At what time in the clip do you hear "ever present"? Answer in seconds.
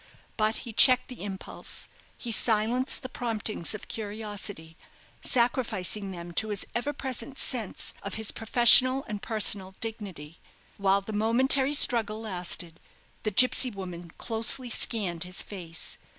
6.73-7.37